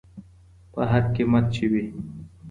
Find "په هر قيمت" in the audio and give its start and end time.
0.71-1.45